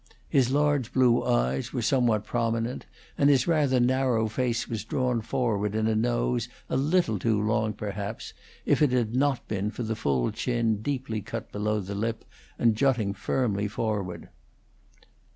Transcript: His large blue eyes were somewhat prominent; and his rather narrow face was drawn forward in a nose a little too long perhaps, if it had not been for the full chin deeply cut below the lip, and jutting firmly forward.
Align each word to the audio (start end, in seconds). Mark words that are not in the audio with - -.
His 0.27 0.49
large 0.49 0.93
blue 0.93 1.23
eyes 1.23 1.73
were 1.73 1.83
somewhat 1.83 2.25
prominent; 2.25 2.87
and 3.19 3.29
his 3.29 3.45
rather 3.45 3.79
narrow 3.79 4.27
face 4.27 4.67
was 4.67 4.83
drawn 4.83 5.21
forward 5.21 5.75
in 5.75 5.85
a 5.85 5.93
nose 5.93 6.49
a 6.71 6.75
little 6.75 7.19
too 7.19 7.39
long 7.39 7.73
perhaps, 7.73 8.33
if 8.65 8.81
it 8.81 8.91
had 8.93 9.15
not 9.15 9.47
been 9.47 9.69
for 9.69 9.83
the 9.83 9.95
full 9.95 10.31
chin 10.31 10.81
deeply 10.81 11.21
cut 11.21 11.51
below 11.51 11.79
the 11.79 11.93
lip, 11.93 12.25
and 12.57 12.75
jutting 12.75 13.13
firmly 13.13 13.67
forward. 13.67 14.29